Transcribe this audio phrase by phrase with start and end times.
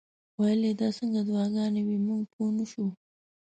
[0.39, 2.85] ویل یې دا څنګه دعاګانې وې موږ پوه نه شو.